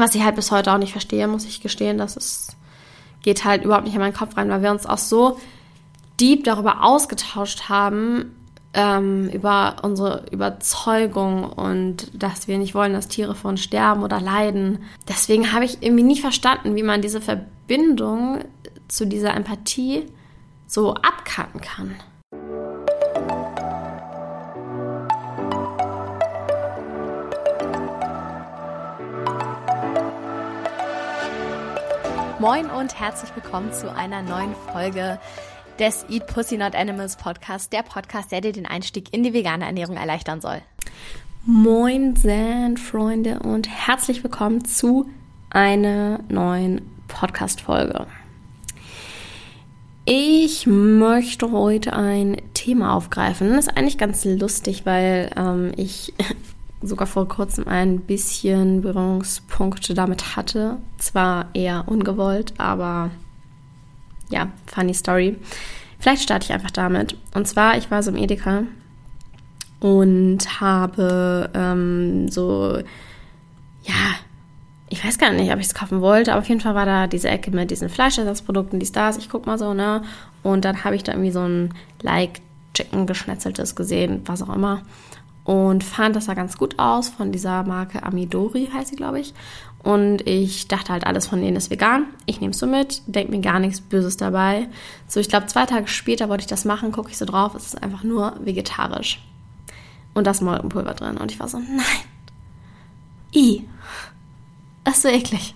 Was 0.00 0.14
ich 0.14 0.24
halt 0.24 0.34
bis 0.34 0.50
heute 0.50 0.72
auch 0.72 0.78
nicht 0.78 0.92
verstehe, 0.92 1.28
muss 1.28 1.44
ich 1.44 1.60
gestehen, 1.60 1.98
das 1.98 2.16
ist, 2.16 2.56
geht 3.20 3.44
halt 3.44 3.64
überhaupt 3.64 3.84
nicht 3.84 3.94
in 3.94 4.00
meinen 4.00 4.14
Kopf 4.14 4.34
rein, 4.34 4.48
weil 4.48 4.62
wir 4.62 4.70
uns 4.70 4.86
auch 4.86 4.96
so 4.96 5.38
deep 6.18 6.44
darüber 6.44 6.82
ausgetauscht 6.82 7.68
haben, 7.68 8.34
ähm, 8.72 9.28
über 9.28 9.76
unsere 9.82 10.24
Überzeugung 10.30 11.44
und 11.44 12.10
dass 12.14 12.48
wir 12.48 12.56
nicht 12.56 12.74
wollen, 12.74 12.94
dass 12.94 13.08
Tiere 13.08 13.34
von 13.34 13.58
sterben 13.58 14.02
oder 14.02 14.22
leiden. 14.22 14.78
Deswegen 15.06 15.52
habe 15.52 15.66
ich 15.66 15.82
irgendwie 15.82 16.04
nie 16.04 16.18
verstanden, 16.18 16.76
wie 16.76 16.82
man 16.82 17.02
diese 17.02 17.20
Verbindung 17.20 18.38
zu 18.88 19.06
dieser 19.06 19.34
Empathie 19.34 20.06
so 20.66 20.94
abkacken 20.94 21.60
kann. 21.60 21.94
Moin 32.40 32.70
und 32.70 32.98
herzlich 32.98 33.30
willkommen 33.36 33.70
zu 33.70 33.94
einer 33.94 34.22
neuen 34.22 34.54
Folge 34.72 35.20
des 35.78 36.06
Eat 36.08 36.26
Pussy 36.26 36.56
Not 36.56 36.74
Animals 36.74 37.16
Podcast, 37.16 37.70
der 37.70 37.82
Podcast, 37.82 38.32
der 38.32 38.40
dir 38.40 38.52
den 38.52 38.64
Einstieg 38.64 39.12
in 39.12 39.22
die 39.22 39.34
vegane 39.34 39.66
Ernährung 39.66 39.98
erleichtern 39.98 40.40
soll. 40.40 40.62
Moin, 41.44 42.16
Freunde 42.78 43.40
und 43.40 43.68
herzlich 43.68 44.24
willkommen 44.24 44.64
zu 44.64 45.10
einer 45.50 46.20
neuen 46.30 46.80
Podcast-Folge. 47.08 48.06
Ich 50.06 50.66
möchte 50.66 51.52
heute 51.52 51.92
ein 51.92 52.38
Thema 52.54 52.94
aufgreifen. 52.94 53.50
Das 53.50 53.66
ist 53.66 53.76
eigentlich 53.76 53.98
ganz 53.98 54.24
lustig, 54.24 54.86
weil 54.86 55.30
ähm, 55.36 55.72
ich 55.76 56.14
sogar 56.82 57.06
vor 57.06 57.28
kurzem 57.28 57.68
ein 57.68 58.00
bisschen 58.00 58.82
Berührungspunkte 58.82 59.94
damit 59.94 60.36
hatte. 60.36 60.78
Zwar 60.98 61.48
eher 61.52 61.84
ungewollt, 61.86 62.54
aber 62.58 63.10
ja, 64.30 64.48
funny 64.66 64.94
Story. 64.94 65.36
Vielleicht 65.98 66.22
starte 66.22 66.46
ich 66.46 66.52
einfach 66.52 66.70
damit. 66.70 67.16
Und 67.34 67.46
zwar, 67.46 67.76
ich 67.76 67.90
war 67.90 68.02
so 68.02 68.10
im 68.10 68.16
Edeka 68.16 68.62
und 69.80 70.60
habe 70.60 71.50
ähm, 71.54 72.28
so, 72.28 72.78
ja, 73.82 74.14
ich 74.88 75.04
weiß 75.04 75.18
gar 75.18 75.32
nicht, 75.32 75.52
ob 75.52 75.60
ich 75.60 75.66
es 75.66 75.74
kaufen 75.74 76.00
wollte, 76.00 76.32
aber 76.32 76.40
auf 76.40 76.48
jeden 76.48 76.60
Fall 76.60 76.74
war 76.74 76.86
da 76.86 77.06
diese 77.06 77.28
Ecke 77.28 77.50
mit 77.50 77.70
diesen 77.70 77.88
Fleischersatzprodukten, 77.88 78.80
die 78.80 78.86
Stars. 78.86 79.18
Ich 79.18 79.28
guck 79.28 79.46
mal 79.46 79.58
so, 79.58 79.72
ne? 79.72 80.02
Und 80.42 80.64
dann 80.64 80.84
habe 80.84 80.96
ich 80.96 81.02
da 81.02 81.12
irgendwie 81.12 81.30
so 81.30 81.40
ein 81.40 81.74
Like 82.02 82.40
Chicken 82.74 83.06
geschnetzeltes 83.06 83.74
gesehen, 83.74 84.22
was 84.24 84.42
auch 84.42 84.54
immer 84.54 84.82
und 85.44 85.82
fand, 85.84 86.16
das 86.16 86.26
sah 86.26 86.34
ganz 86.34 86.56
gut 86.56 86.78
aus 86.78 87.08
von 87.08 87.32
dieser 87.32 87.62
Marke 87.62 88.02
Amidori, 88.02 88.68
heißt 88.72 88.88
sie, 88.88 88.96
glaube 88.96 89.20
ich. 89.20 89.34
Und 89.82 90.26
ich 90.26 90.68
dachte 90.68 90.92
halt, 90.92 91.06
alles 91.06 91.26
von 91.26 91.40
denen 91.40 91.56
ist 91.56 91.70
vegan. 91.70 92.04
Ich 92.26 92.40
nehme 92.40 92.50
es 92.50 92.58
so 92.58 92.66
mit, 92.66 93.02
denke 93.06 93.32
mir 93.32 93.40
gar 93.40 93.58
nichts 93.58 93.80
Böses 93.80 94.18
dabei. 94.18 94.68
So, 95.08 95.20
ich 95.20 95.28
glaube, 95.28 95.46
zwei 95.46 95.64
Tage 95.64 95.88
später 95.88 96.28
wollte 96.28 96.42
ich 96.42 96.46
das 96.48 96.66
machen, 96.66 96.92
gucke 96.92 97.10
ich 97.10 97.16
so 97.16 97.24
drauf, 97.24 97.54
es 97.54 97.66
ist 97.66 97.82
einfach 97.82 98.04
nur 98.04 98.36
vegetarisch. 98.44 99.20
Und 100.12 100.26
das 100.26 100.42
Molkenpulver 100.42 100.94
drin. 100.94 101.16
Und 101.16 101.32
ich 101.32 101.40
war 101.40 101.48
so, 101.48 101.58
nein. 101.58 101.84
I. 103.34 103.64
Das 104.84 104.96
ist 104.96 105.02
so 105.02 105.08
eklig. 105.08 105.54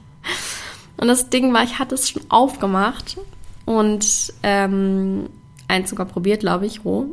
Und 0.96 1.08
das 1.08 1.28
Ding 1.28 1.52
war, 1.52 1.64
ich 1.64 1.78
hatte 1.78 1.94
es 1.94 2.08
schon 2.08 2.22
aufgemacht 2.30 3.18
und 3.66 4.32
ähm, 4.42 5.28
eins 5.68 5.90
sogar 5.90 6.06
probiert, 6.06 6.40
glaube 6.40 6.66
ich, 6.66 6.84
roh 6.84 7.08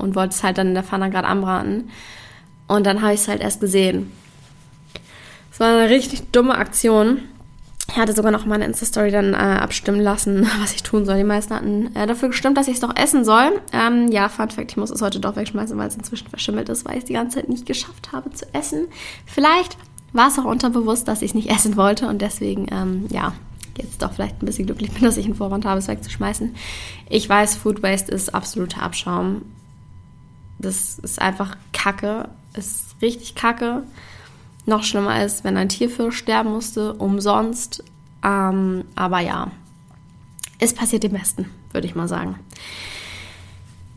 und 0.00 0.14
wollte 0.14 0.34
es 0.34 0.42
halt 0.42 0.58
dann 0.58 0.68
in 0.68 0.74
der 0.74 0.82
Pfanne 0.82 1.10
gerade 1.10 1.28
anbraten. 1.28 1.90
Und 2.66 2.86
dann 2.86 3.02
habe 3.02 3.14
ich 3.14 3.20
es 3.20 3.28
halt 3.28 3.40
erst 3.40 3.60
gesehen. 3.60 4.12
Es 5.52 5.60
war 5.60 5.68
eine 5.68 5.90
richtig 5.90 6.30
dumme 6.30 6.56
Aktion. 6.56 7.22
Ich 7.88 7.96
hatte 7.96 8.12
sogar 8.12 8.30
noch 8.30 8.46
meine 8.46 8.64
Insta-Story 8.66 9.10
dann 9.10 9.34
äh, 9.34 9.36
abstimmen 9.36 10.00
lassen, 10.00 10.48
was 10.60 10.74
ich 10.74 10.82
tun 10.82 11.04
soll. 11.04 11.16
Die 11.16 11.24
meisten 11.24 11.54
hatten 11.54 11.94
äh, 11.96 12.06
dafür 12.06 12.28
gestimmt, 12.28 12.56
dass 12.56 12.68
ich 12.68 12.74
es 12.74 12.80
doch 12.80 12.94
essen 12.96 13.24
soll. 13.24 13.60
Ähm, 13.72 14.08
ja, 14.12 14.28
Fun 14.28 14.50
Fact, 14.50 14.70
ich 14.70 14.76
muss 14.76 14.90
es 14.90 15.02
heute 15.02 15.18
doch 15.18 15.34
wegschmeißen, 15.34 15.76
weil 15.76 15.88
es 15.88 15.96
inzwischen 15.96 16.28
verschimmelt 16.28 16.68
ist, 16.68 16.84
weil 16.84 16.94
ich 16.94 17.00
es 17.00 17.04
die 17.06 17.14
ganze 17.14 17.38
Zeit 17.38 17.48
nicht 17.48 17.66
geschafft 17.66 18.12
habe 18.12 18.30
zu 18.30 18.46
essen. 18.54 18.86
Vielleicht 19.26 19.76
war 20.12 20.28
es 20.28 20.38
auch 20.38 20.44
unterbewusst, 20.44 21.08
dass 21.08 21.22
ich 21.22 21.30
es 21.30 21.34
nicht 21.34 21.50
essen 21.54 21.76
wollte 21.76 22.06
und 22.06 22.22
deswegen, 22.22 22.66
ähm, 22.70 23.06
ja, 23.10 23.32
jetzt 23.76 24.02
doch 24.02 24.12
vielleicht 24.12 24.42
ein 24.42 24.46
bisschen 24.46 24.66
glücklich 24.66 24.92
bin, 24.92 25.02
dass 25.04 25.16
ich 25.16 25.26
einen 25.26 25.34
Vorwand 25.34 25.64
habe, 25.64 25.78
es 25.78 25.88
wegzuschmeißen. 25.88 26.54
Ich 27.08 27.28
weiß, 27.28 27.56
Food 27.56 27.82
Waste 27.82 28.12
ist 28.12 28.34
absoluter 28.34 28.82
Abschaum. 28.82 29.42
Das 30.60 30.98
ist 30.98 31.20
einfach 31.20 31.56
Kacke. 31.72 32.28
Ist 32.54 32.96
richtig 33.00 33.34
Kacke. 33.34 33.82
Noch 34.66 34.84
schlimmer 34.84 35.24
ist, 35.24 35.44
wenn 35.44 35.56
ein 35.56 35.68
Tier 35.68 35.88
für 35.88 36.12
sterben 36.12 36.50
musste, 36.50 36.94
umsonst. 36.94 37.82
Ähm, 38.24 38.84
aber 38.94 39.20
ja, 39.20 39.50
es 40.58 40.74
passiert 40.74 41.02
dem 41.02 41.12
Besten, 41.12 41.46
würde 41.72 41.86
ich 41.86 41.94
mal 41.94 42.08
sagen. 42.08 42.38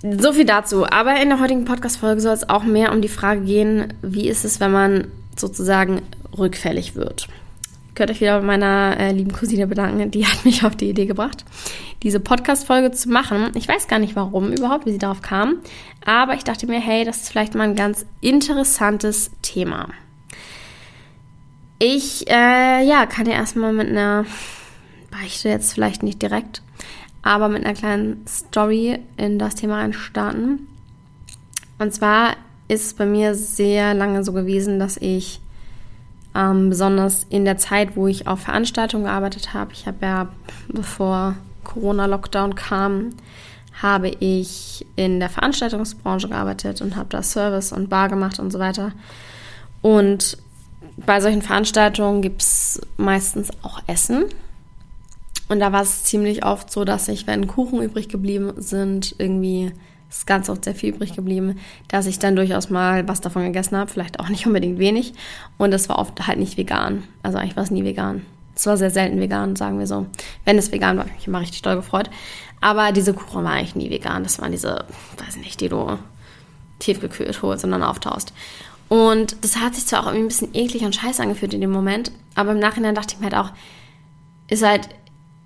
So 0.02 0.34
viel 0.34 0.46
dazu. 0.46 0.86
Aber 0.86 1.22
in 1.22 1.30
der 1.30 1.40
heutigen 1.40 1.66
Podcast-Folge 1.66 2.22
soll 2.22 2.34
es 2.34 2.50
auch 2.50 2.64
mehr 2.64 2.92
um 2.92 3.02
die 3.02 3.08
Frage 3.10 3.42
gehen, 3.42 3.94
wie 4.02 4.28
ist 4.28 4.46
es, 4.46 4.60
wenn 4.60 4.72
man 4.72 5.08
sozusagen 5.36 6.02
rückfällig 6.38 6.96
wird 6.96 7.28
könnt 7.96 8.12
euch 8.12 8.22
wieder 8.22 8.40
bei 8.40 8.46
meiner 8.46 8.98
äh, 9.00 9.12
lieben 9.12 9.32
Cousine 9.32 9.68
bedanken. 9.68 10.12
Die 10.12 10.26
hat 10.26 10.46
mich 10.46 10.64
auf 10.64 10.76
die 10.76 10.90
Idee 10.90 11.06
gebracht, 11.06 11.46
diese 12.02 12.20
Podcast-Folge 12.20 12.92
zu 12.92 13.10
machen. 13.10 13.52
Ich 13.56 13.68
weiß 13.68 13.88
gar 13.88 14.00
nicht 14.00 14.16
warum 14.16 14.52
überhaupt, 14.52 14.86
wie 14.86 14.92
sie 14.92 14.98
darauf 14.98 15.22
kam. 15.22 15.58
Aber 16.06 16.34
ich 16.34 16.44
dachte 16.44 16.68
mir, 16.68 16.80
hey, 16.80 17.06
das 17.06 17.18
ist 17.18 17.30
vielleicht 17.30 17.56
mal 17.56 17.64
ein 17.64 17.76
ganz 17.76 18.06
interessantes 18.22 19.32
Thema. 19.42 19.90
Ich, 21.80 22.30
äh, 22.30 22.86
ja, 22.86 23.06
kann 23.06 23.26
ja 23.26 23.34
erstmal 23.34 23.74
mit 23.74 23.90
einer 23.90 24.26
Beichte 25.12 25.50
jetzt 25.50 25.74
vielleicht 25.74 26.02
nicht 26.02 26.22
direkt, 26.22 26.62
aber 27.22 27.50
mit 27.50 27.66
einer 27.66 27.76
kleinen 27.76 28.26
Story 28.28 29.00
in 29.18 29.38
das 29.38 29.56
Thema 29.56 29.80
reinstarten. 29.80 30.68
Und 31.80 31.94
zwar 31.94 32.38
ist 32.68 32.86
es 32.86 32.94
bei 32.94 33.06
mir 33.06 33.36
sehr 33.36 33.94
lange 33.94 34.24
so 34.24 34.34
gewesen, 34.34 34.80
dass 34.80 34.98
ich 34.98 35.42
ähm, 36.36 36.70
besonders 36.70 37.26
in 37.30 37.46
der 37.46 37.58
Zeit, 37.58 37.96
wo 37.96 38.08
ich 38.08 38.28
auf 38.28 38.42
Veranstaltungen 38.42 39.06
gearbeitet 39.06 39.54
habe. 39.54 39.74
Ich 39.74 39.86
habe 39.86 39.98
ja, 40.02 40.28
bevor 40.68 41.36
Corona-Lockdown 41.64 42.56
kam, 42.56 43.12
habe 43.82 44.10
ich 44.10 44.86
in 44.96 45.20
der 45.20 45.30
Veranstaltungsbranche 45.30 46.30
gearbeitet 46.30 46.82
und 46.82 46.96
habe 46.96 47.10
da 47.10 47.24
Service 47.24 47.72
und 47.72 47.90
Bar 47.90 48.10
gemacht 48.10 48.40
und 48.40 48.52
so 48.52 48.60
weiter. 48.60 48.92
Und 49.82 50.38
bei 50.98 51.20
solchen 51.20 51.42
Veranstaltungen 51.42 52.22
gibt 52.22 52.42
es 52.42 52.82
meistens 52.98 53.50
auch 53.64 53.82
Essen. 53.88 54.26
Und 55.50 55.60
da 55.60 55.72
war 55.72 55.82
es 55.82 56.04
ziemlich 56.04 56.46
oft 56.46 56.72
so, 56.72 56.86
dass 56.86 57.08
ich, 57.08 57.28
wenn 57.28 57.48
Kuchen 57.48 57.82
übrig 57.82 58.10
geblieben 58.10 58.54
sind, 58.58 59.16
irgendwie 59.18 59.72
ist 60.18 60.28
ganz 60.28 60.50
oft 60.50 60.64
sehr 60.64 60.76
viel 60.76 60.94
übrig 60.94 61.16
geblieben, 61.16 61.60
dass 61.88 62.06
ich 62.06 62.20
dann 62.20 62.36
durchaus 62.36 62.70
mal 62.70 63.08
was 63.08 63.22
davon 63.22 63.44
gegessen 63.44 63.78
habe, 63.78 63.92
vielleicht 63.92 64.20
auch 64.20 64.30
nicht 64.30 64.46
unbedingt 64.46 64.80
wenig. 64.80 65.14
Und 65.58 65.74
es 65.74 65.90
war 65.90 66.00
oft 66.00 66.28
halt 66.28 66.40
nicht 66.40 66.58
vegan. 66.58 67.04
Also 67.24 67.38
eigentlich 67.38 67.56
war 67.56 67.64
es 67.64 67.72
nie 67.72 67.84
vegan. 67.84 68.26
Es 68.56 68.66
war 68.66 68.78
sehr 68.78 68.92
selten 68.92 69.20
vegan, 69.20 69.56
sagen 69.56 69.80
wir 69.80 69.88
so. 69.88 70.06
Wenn 70.46 70.58
es 70.58 70.72
vegan 70.72 70.98
war, 70.98 71.06
habe 71.06 71.12
ich 71.12 71.22
mich 71.22 71.28
immer 71.28 71.42
richtig 71.42 71.62
doll 71.64 71.76
gefreut. 71.76 72.10
Aber 72.62 72.92
diese 72.92 73.14
Kuchen 73.14 73.44
war 73.44 73.54
eigentlich 73.54 73.76
nie 73.76 73.90
vegan. 73.90 74.24
Das 74.24 74.40
waren 74.40 74.52
diese, 74.52 74.86
weiß 75.18 75.38
nicht, 75.38 75.60
die 75.60 75.70
du 75.70 75.98
tiefgekühlt 76.80 77.42
holst 77.42 77.64
und 77.64 77.72
dann 77.72 77.84
auftaust. 77.84 78.34
Und 78.90 79.44
das 79.44 79.58
hat 79.58 79.74
sich 79.74 79.88
zwar 79.88 80.02
auch 80.02 80.08
irgendwie 80.08 80.26
ein 80.26 80.28
bisschen 80.28 80.54
eklig 80.54 80.84
und 80.84 80.96
scheiße 80.96 81.22
angefühlt 81.22 81.54
in 81.54 81.62
dem 81.62 81.72
Moment, 81.72 82.12
aber 82.36 82.52
im 82.52 82.60
Nachhinein 82.60 82.94
dachte 82.94 83.16
ich 83.16 83.20
mir 83.20 83.32
halt 83.32 83.36
auch, 83.36 83.52
ist 84.50 84.64
halt 84.64 84.90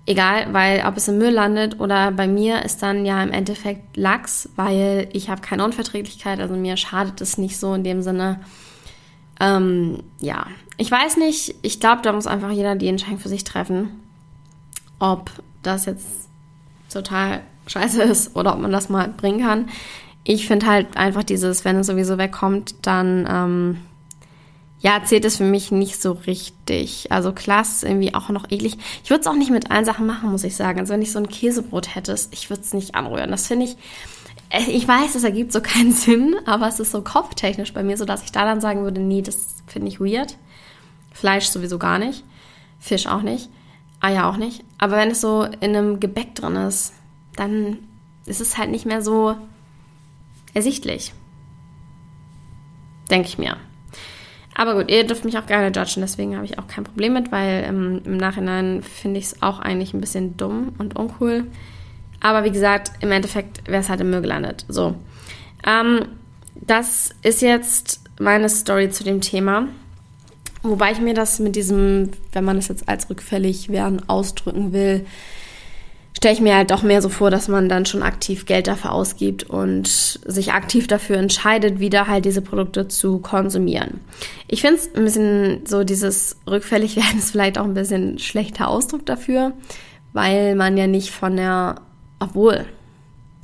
egal, 0.08 0.52
weil 0.52 0.84
ob 0.86 0.96
es 0.96 1.06
im 1.06 1.18
Müll 1.18 1.30
landet 1.30 1.80
oder 1.80 2.10
bei 2.10 2.26
mir 2.26 2.64
ist 2.64 2.82
dann 2.82 3.04
ja 3.04 3.22
im 3.22 3.30
Endeffekt 3.30 3.96
Lachs, 3.96 4.48
weil 4.56 5.08
ich 5.12 5.28
habe 5.28 5.42
keine 5.42 5.64
Unverträglichkeit, 5.64 6.40
also 6.40 6.54
mir 6.54 6.78
schadet 6.78 7.20
es 7.20 7.36
nicht 7.36 7.58
so 7.58 7.74
in 7.74 7.84
dem 7.84 8.00
Sinne. 8.00 8.40
Ähm, 9.38 10.02
ja, 10.18 10.46
ich 10.78 10.90
weiß 10.90 11.18
nicht, 11.18 11.54
ich 11.60 11.78
glaube, 11.78 12.00
da 12.02 12.12
muss 12.12 12.26
einfach 12.26 12.50
jeder 12.50 12.74
die 12.74 12.88
Entscheidung 12.88 13.18
für 13.18 13.28
sich 13.28 13.44
treffen, 13.44 14.00
ob 14.98 15.30
das 15.62 15.84
jetzt 15.84 16.28
total 16.90 17.42
scheiße 17.66 18.02
ist 18.02 18.34
oder 18.34 18.54
ob 18.54 18.60
man 18.60 18.72
das 18.72 18.88
mal 18.88 19.08
bringen 19.08 19.40
kann. 19.40 19.68
Ich 20.24 20.46
finde 20.46 20.66
halt 20.66 20.96
einfach 20.96 21.22
dieses, 21.22 21.66
wenn 21.66 21.76
es 21.76 21.86
sowieso 21.86 22.16
wegkommt, 22.16 22.74
dann 22.82 23.28
ähm, 23.30 23.80
ja, 24.80 25.02
zählt 25.04 25.24
es 25.24 25.36
für 25.38 25.44
mich 25.44 25.72
nicht 25.72 26.00
so 26.00 26.12
richtig. 26.12 27.10
Also 27.10 27.32
klar, 27.32 27.62
ist 27.62 27.82
irgendwie 27.82 28.14
auch 28.14 28.28
noch 28.28 28.50
eklig. 28.50 28.78
Ich 29.02 29.10
würde 29.10 29.22
es 29.22 29.26
auch 29.26 29.34
nicht 29.34 29.50
mit 29.50 29.70
allen 29.70 29.84
Sachen 29.84 30.06
machen, 30.06 30.30
muss 30.30 30.44
ich 30.44 30.54
sagen. 30.54 30.78
Also 30.78 30.92
wenn 30.92 31.02
ich 31.02 31.10
so 31.10 31.18
ein 31.18 31.28
Käsebrot 31.28 31.94
hätte, 31.94 32.14
ich 32.30 32.48
würde 32.48 32.62
es 32.62 32.72
nicht 32.72 32.94
anrühren. 32.94 33.30
Das 33.30 33.48
finde 33.48 33.66
ich, 33.66 33.76
äh, 34.50 34.70
ich 34.70 34.86
weiß, 34.86 35.14
das 35.14 35.24
ergibt 35.24 35.52
so 35.52 35.60
keinen 35.60 35.92
Sinn, 35.94 36.36
aber 36.46 36.68
es 36.68 36.78
ist 36.78 36.92
so 36.92 37.02
kopftechnisch 37.02 37.72
bei 37.72 37.82
mir, 37.82 37.96
so 37.96 38.04
dass 38.04 38.22
ich 38.22 38.30
da 38.30 38.44
dann 38.44 38.60
sagen 38.60 38.84
würde, 38.84 39.00
nee, 39.00 39.22
das 39.22 39.56
finde 39.66 39.88
ich 39.88 40.00
weird. 40.00 40.36
Fleisch 41.12 41.46
sowieso 41.46 41.78
gar 41.78 41.98
nicht. 41.98 42.22
Fisch 42.78 43.08
auch 43.08 43.22
nicht. 43.22 43.50
Eier 44.00 44.28
auch 44.28 44.36
nicht. 44.36 44.64
Aber 44.78 44.96
wenn 44.96 45.10
es 45.10 45.20
so 45.20 45.42
in 45.42 45.74
einem 45.74 45.98
Gebäck 45.98 46.36
drin 46.36 46.54
ist, 46.54 46.92
dann 47.34 47.78
ist 48.26 48.40
es 48.40 48.56
halt 48.56 48.70
nicht 48.70 48.86
mehr 48.86 49.02
so 49.02 49.34
ersichtlich. 50.54 51.12
Denke 53.10 53.26
ich 53.26 53.38
mir. 53.38 53.56
Aber 54.58 54.74
gut, 54.74 54.90
ihr 54.90 55.06
dürft 55.06 55.24
mich 55.24 55.38
auch 55.38 55.46
gerne 55.46 55.68
judgen, 55.68 56.00
deswegen 56.00 56.34
habe 56.34 56.44
ich 56.44 56.58
auch 56.58 56.66
kein 56.66 56.82
Problem 56.82 57.12
mit, 57.12 57.30
weil 57.30 57.62
ähm, 57.64 58.02
im 58.04 58.16
Nachhinein 58.16 58.82
finde 58.82 59.20
ich 59.20 59.26
es 59.26 59.40
auch 59.40 59.60
eigentlich 59.60 59.94
ein 59.94 60.00
bisschen 60.00 60.36
dumm 60.36 60.72
und 60.78 60.96
uncool. 60.96 61.44
Aber 62.18 62.42
wie 62.42 62.50
gesagt, 62.50 62.90
im 62.98 63.12
Endeffekt 63.12 63.68
wäre 63.68 63.80
es 63.80 63.88
halt 63.88 64.00
im 64.00 64.10
Müll 64.10 64.20
gelandet. 64.20 64.64
So. 64.68 64.96
Ähm, 65.64 66.06
das 66.56 67.10
ist 67.22 67.40
jetzt 67.40 68.00
meine 68.18 68.48
Story 68.48 68.90
zu 68.90 69.04
dem 69.04 69.20
Thema. 69.20 69.68
Wobei 70.64 70.90
ich 70.90 71.00
mir 71.00 71.14
das 71.14 71.38
mit 71.38 71.54
diesem, 71.54 72.10
wenn 72.32 72.42
man 72.42 72.58
es 72.58 72.66
jetzt 72.66 72.88
als 72.88 73.08
rückfällig 73.08 73.68
werden 73.68 74.08
ausdrücken 74.08 74.72
will, 74.72 75.06
stelle 76.18 76.34
ich 76.34 76.40
mir 76.40 76.56
halt 76.56 76.72
doch 76.72 76.82
mehr 76.82 77.00
so 77.00 77.08
vor, 77.08 77.30
dass 77.30 77.46
man 77.46 77.68
dann 77.68 77.86
schon 77.86 78.02
aktiv 78.02 78.44
Geld 78.44 78.66
dafür 78.66 78.90
ausgibt 78.90 79.44
und 79.44 79.86
sich 79.86 80.52
aktiv 80.52 80.88
dafür 80.88 81.16
entscheidet, 81.16 81.78
wieder 81.78 82.08
halt 82.08 82.24
diese 82.24 82.42
Produkte 82.42 82.88
zu 82.88 83.20
konsumieren. 83.20 84.00
Ich 84.48 84.62
finde 84.62 84.80
es 84.80 84.92
ein 84.96 85.04
bisschen 85.04 85.64
so, 85.64 85.84
dieses 85.84 86.36
rückfällig 86.44 86.96
werden 86.96 87.18
ist 87.18 87.30
vielleicht 87.30 87.56
auch 87.56 87.64
ein 87.64 87.74
bisschen 87.74 88.18
schlechter 88.18 88.66
Ausdruck 88.66 89.06
dafür, 89.06 89.52
weil 90.12 90.56
man 90.56 90.76
ja 90.76 90.88
nicht 90.88 91.12
von 91.12 91.36
der, 91.36 91.76
obwohl, 92.18 92.66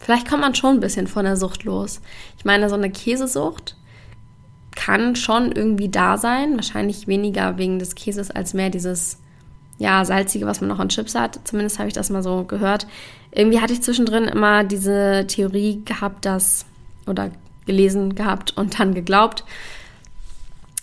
vielleicht 0.03 0.29
kommt 0.29 0.43
man 0.43 0.57
schon 0.57 0.79
ein 0.79 0.81
bisschen 0.81 1.07
von 1.07 1.25
der 1.25 1.37
Sucht 1.37 1.63
los. 1.63 2.01
Ich 2.39 2.45
meine, 2.45 2.69
so 2.69 2.75
eine 2.75 2.91
Käsesucht 2.91 3.77
kann 4.75 5.15
schon 5.15 5.53
irgendwie 5.53 5.91
da 5.91 6.19
sein, 6.19 6.57
wahrscheinlich 6.57 7.07
weniger 7.07 7.57
wegen 7.57 7.79
des 7.79 7.95
Käses 7.95 8.33
als 8.33 8.53
mehr 8.53 8.71
dieses 8.71 9.19
ja, 9.79 10.05
salzige, 10.05 10.47
was 10.47 10.61
man 10.61 10.69
noch 10.69 10.79
an 10.79 10.89
Chips 10.89 11.15
hat. 11.15 11.41
Zumindest 11.45 11.79
habe 11.79 11.89
ich 11.89 11.95
das 11.95 12.11
mal 12.11 12.23
so 12.23 12.45
gehört. 12.45 12.87
Irgendwie 13.33 13.61
hatte 13.61 13.73
ich 13.73 13.83
zwischendrin 13.83 14.25
immer 14.25 14.65
diese 14.65 15.27
Theorie 15.27 15.83
gehabt, 15.85 16.25
dass, 16.25 16.65
oder 17.07 17.31
gelesen 17.67 18.15
gehabt 18.15 18.57
und 18.57 18.79
dann 18.79 18.95
geglaubt, 18.95 19.45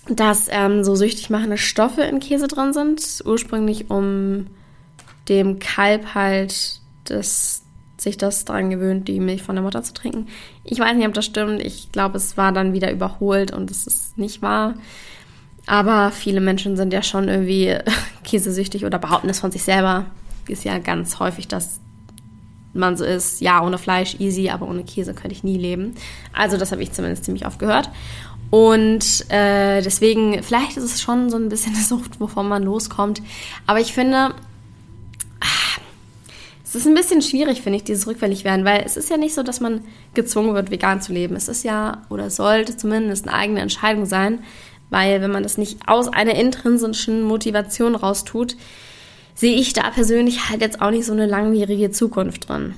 dass 0.08 0.48
ähm, 0.50 0.84
so 0.84 0.96
süchtig 0.96 1.30
machende 1.30 1.58
Stoffe 1.58 2.02
in 2.02 2.20
Käse 2.20 2.48
drin 2.48 2.74
sind. 2.74 3.24
Ursprünglich, 3.26 3.90
um 3.90 4.48
dem 5.30 5.60
Kalb 5.60 6.14
halt 6.14 6.80
das, 7.06 7.64
sich 7.98 8.18
das 8.18 8.46
daran 8.46 8.72
gewöhnt, 8.72 9.08
die 9.08 9.20
Milch 9.20 9.44
von 9.44 9.56
der 9.56 9.64
Mutter 9.64 9.84
zu 9.84 9.94
trinken. 9.94 10.28
Ich 10.64 10.80
weiß 10.80 10.96
nicht, 10.98 11.08
ob 11.08 11.14
das 11.14 11.26
stimmt. 11.26 11.62
Ich 11.62 11.92
glaube, 11.92 12.18
es 12.18 12.36
war 12.36 12.52
dann 12.52 12.74
wieder 12.74 12.92
überholt 12.92 13.52
und 13.52 13.72
es 13.72 13.88
ist 13.88 14.18
nicht 14.18 14.42
wahr. 14.42 14.74
Aber 15.72 16.12
viele 16.12 16.42
Menschen 16.42 16.76
sind 16.76 16.92
ja 16.92 17.02
schon 17.02 17.30
irgendwie 17.30 17.78
käsesüchtig 18.26 18.84
oder 18.84 19.00
behaupten 19.00 19.30
es 19.30 19.40
von 19.40 19.52
sich 19.52 19.64
selber. 19.64 20.06
Ist 20.50 20.66
ja 20.66 20.78
ganz 20.80 21.18
häufig, 21.20 21.48
dass 21.48 21.80
man 22.74 22.98
so 22.98 23.06
ist, 23.06 23.40
ja, 23.40 23.64
ohne 23.64 23.78
Fleisch 23.78 24.20
easy, 24.20 24.50
aber 24.50 24.68
ohne 24.68 24.84
Käse 24.84 25.14
könnte 25.14 25.34
ich 25.34 25.46
nie 25.46 25.58
leben. 25.58 25.96
Also 26.34 26.58
das 26.58 26.74
habe 26.74 26.84
ich 26.84 26.92
zumindest 26.92 27.24
ziemlich 27.24 27.46
oft 27.46 27.58
gehört. 27.58 27.90
Und 28.50 29.26
äh, 29.30 29.82
deswegen, 29.82 30.44
vielleicht 30.44 30.76
ist 30.76 30.84
es 30.84 31.02
schon 31.02 31.30
so 31.30 31.38
ein 31.38 31.48
bisschen 31.48 31.74
eine 31.76 31.86
Sucht, 31.86 32.20
wovon 32.20 32.50
man 32.50 32.64
loskommt. 32.64 33.22
Aber 33.66 33.80
ich 33.80 33.94
finde, 33.94 34.34
ah, 35.40 35.82
es 36.66 36.76
ist 36.76 36.86
ein 36.86 36.96
bisschen 36.96 37.22
schwierig, 37.22 37.62
finde 37.62 37.78
ich, 37.78 37.86
dieses 37.86 38.08
rückfällig 38.08 38.44
werden, 38.44 38.66
weil 38.66 38.84
es 38.86 38.98
ist 38.98 39.10
ja 39.10 39.16
nicht 39.16 39.36
so, 39.36 39.42
dass 39.42 39.62
man 39.62 39.86
gezwungen 40.16 40.54
wird, 40.54 40.70
vegan 40.70 41.02
zu 41.02 41.14
leben. 41.14 41.38
Es 41.38 41.48
ist 41.48 41.64
ja 41.64 42.02
oder 42.10 42.30
sollte 42.30 42.76
zumindest 42.76 43.26
eine 43.26 43.38
eigene 43.38 43.62
Entscheidung 43.62 44.06
sein, 44.06 44.40
weil 44.92 45.22
wenn 45.22 45.32
man 45.32 45.42
das 45.42 45.58
nicht 45.58 45.80
aus 45.88 46.08
einer 46.08 46.36
intrinsischen 46.36 47.24
Motivation 47.24 47.96
raustut, 47.96 48.56
sehe 49.34 49.56
ich 49.56 49.74
da 49.74 49.90
persönlich 49.90 50.50
halt 50.50 50.62
jetzt 50.62 50.82
auch 50.82 50.92
nicht 50.92 51.06
so 51.06 51.14
eine 51.14 51.26
langwierige 51.26 51.90
Zukunft 51.90 52.48
drin. 52.48 52.76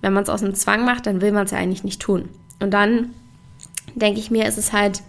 Wenn 0.00 0.14
man 0.14 0.22
es 0.22 0.30
aus 0.30 0.42
einem 0.42 0.54
Zwang 0.54 0.86
macht, 0.86 1.06
dann 1.06 1.20
will 1.20 1.32
man 1.32 1.44
es 1.44 1.50
ja 1.50 1.58
eigentlich 1.58 1.84
nicht 1.84 2.00
tun. 2.00 2.30
Und 2.60 2.70
dann 2.70 3.10
denke 3.94 4.20
ich 4.20 4.30
mir, 4.30 4.46
ist 4.46 4.56
es 4.56 4.72
halt 4.72 5.02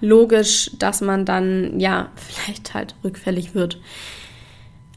logisch, 0.00 0.70
dass 0.78 1.02
man 1.02 1.26
dann 1.26 1.78
ja 1.78 2.08
vielleicht 2.16 2.72
halt 2.72 2.94
rückfällig 3.04 3.54
wird. 3.54 3.78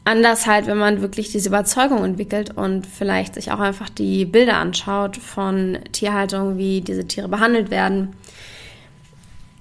Anders 0.06 0.46
halt, 0.46 0.66
wenn 0.66 0.78
man 0.78 1.02
wirklich 1.02 1.30
diese 1.32 1.50
Überzeugung 1.50 2.02
entwickelt 2.04 2.56
und 2.56 2.86
vielleicht 2.86 3.34
sich 3.34 3.52
auch 3.52 3.60
einfach 3.60 3.90
die 3.90 4.24
Bilder 4.24 4.56
anschaut 4.56 5.18
von 5.18 5.78
Tierhaltung, 5.92 6.56
wie 6.56 6.80
diese 6.80 7.06
Tiere 7.06 7.28
behandelt 7.28 7.70
werden. 7.70 8.14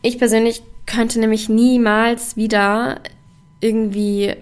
Ich 0.02 0.18
persönlich 0.18 0.64
könnte 0.86 1.20
nämlich 1.20 1.50
niemals 1.50 2.36
wieder 2.36 3.00
irgendwie 3.60 4.36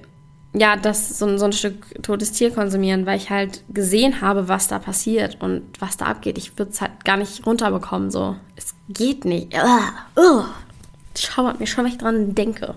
ja, 0.53 0.75
das 0.75 1.17
so, 1.17 1.37
so 1.37 1.45
ein 1.45 1.53
Stück 1.53 2.03
totes 2.03 2.33
Tier 2.33 2.51
konsumieren, 2.51 3.05
weil 3.05 3.17
ich 3.17 3.29
halt 3.29 3.63
gesehen 3.69 4.19
habe, 4.21 4.49
was 4.49 4.67
da 4.67 4.79
passiert 4.79 5.37
und 5.39 5.63
was 5.79 5.95
da 5.95 6.05
abgeht. 6.05 6.37
Ich 6.37 6.57
würde 6.57 6.71
es 6.71 6.81
halt 6.81 7.05
gar 7.05 7.17
nicht 7.17 7.45
runterbekommen. 7.45 8.11
So, 8.11 8.35
es 8.57 8.75
geht 8.89 9.23
nicht. 9.23 9.53
Uh, 9.53 10.19
uh. 10.19 10.43
Schauert 11.17 11.59
mir 11.59 11.67
schon, 11.67 11.85
wenn 11.85 11.91
ich 11.91 11.97
dran 11.97 12.35
denke. 12.35 12.75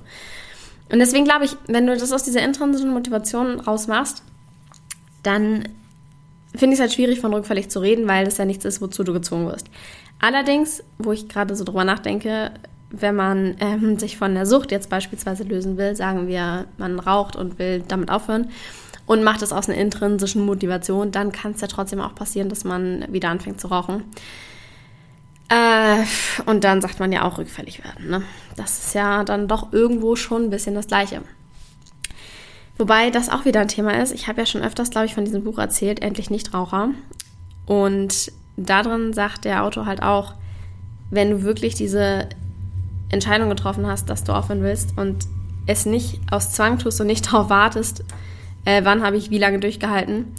Und 0.90 0.99
deswegen 1.00 1.25
glaube 1.25 1.46
ich, 1.46 1.56
wenn 1.67 1.87
du 1.87 1.96
das 1.96 2.12
aus 2.12 2.22
dieser 2.22 2.43
intrinsischen 2.43 2.93
Motivation 2.93 3.58
rausmachst, 3.58 4.22
dann 5.22 5.69
finde 6.55 6.75
ich 6.75 6.78
es 6.78 6.81
halt 6.81 6.93
schwierig, 6.93 7.20
von 7.20 7.34
rückfällig 7.34 7.70
zu 7.70 7.81
reden, 7.81 8.06
weil 8.06 8.25
das 8.25 8.37
ja 8.37 8.44
nichts 8.44 8.64
ist, 8.64 8.81
wozu 8.81 9.02
du 9.02 9.12
gezwungen 9.12 9.46
wirst. 9.46 9.67
Allerdings, 10.20 10.84
wo 10.99 11.10
ich 11.10 11.28
gerade 11.28 11.56
so 11.56 11.64
drüber 11.64 11.84
nachdenke, 11.84 12.52
wenn 13.00 13.17
man 13.17 13.56
ähm, 13.61 13.99
sich 13.99 14.17
von 14.17 14.35
der 14.35 14.46
Sucht 14.46 14.70
jetzt 14.70 14.91
beispielsweise 14.91 15.44
lösen 15.44 15.76
will, 15.76 15.96
sagen 15.96 16.26
wir, 16.26 16.67
man 16.79 16.99
raucht 16.99 17.37
und 17.37 17.58
will 17.58 17.82
damit 17.87 18.11
aufhören 18.11 18.50
und 19.06 19.23
macht 19.23 19.43
es 19.43 19.52
aus 19.52 19.69
einer 19.69 19.79
intrinsischen 19.79 20.44
Motivation, 20.44 21.11
dann 21.11 21.32
kann 21.32 21.52
es 21.52 21.61
ja 21.61 21.67
trotzdem 21.67 22.00
auch 22.00 22.14
passieren, 22.14 22.49
dass 22.49 22.64
man 22.64 23.05
wieder 23.11 23.29
anfängt 23.29 23.61
zu 23.61 23.69
rauchen. 23.69 24.05
Äh, 25.49 26.05
und 26.46 26.64
dann 26.64 26.81
sagt 26.81 27.00
man 27.00 27.12
ja 27.12 27.23
auch 27.23 27.38
rückfällig 27.38 27.85
werden. 27.85 28.08
Ne? 28.08 28.23
Das 28.56 28.79
ist 28.79 28.94
ja 28.94 29.25
dann 29.25 29.46
doch 29.46 29.73
irgendwo 29.73 30.17
schon 30.17 30.44
ein 30.44 30.50
bisschen 30.50 30.75
das 30.75 30.87
Gleiche. 30.87 31.23
Wobei 32.79 33.11
das 33.11 33.29
auch 33.29 33.44
wieder 33.44 33.61
ein 33.61 33.69
Thema 33.69 34.00
ist. 34.00 34.12
Ich 34.12 34.26
habe 34.26 34.41
ja 34.41 34.46
schon 34.46 34.62
öfters, 34.62 34.91
glaube 34.91 35.06
ich, 35.06 35.14
von 35.14 35.25
diesem 35.25 35.44
Buch 35.44 35.58
erzählt, 35.58 36.02
Endlich 36.02 36.31
Nichtraucher. 36.31 36.91
Und 37.67 38.32
darin 38.56 39.12
sagt 39.12 39.44
der 39.44 39.62
Autor 39.64 39.87
halt 39.87 40.02
auch, 40.02 40.35
wenn 41.11 41.31
du 41.31 41.43
wirklich 41.43 41.75
diese 41.75 42.29
Entscheidung 43.14 43.49
getroffen 43.49 43.87
hast, 43.87 44.11
dass 44.11 44.25
du 44.25 44.32
aufhören 44.32 44.62
willst 44.62 44.99
und 44.99 45.26
es 45.66 45.87
nicht 45.87 46.20
aus 46.31 46.52
Zwang 46.52 46.78
tust 46.78 47.00
und 47.00 47.06
nicht 47.06 47.26
darauf 47.32 47.49
wartest, 47.49 48.05
äh, 48.64 48.84
wann 48.84 49.02
habe 49.02 49.16
ich 49.16 49.31
wie 49.31 49.38
lange 49.38 49.61
durchgehalten, 49.61 50.34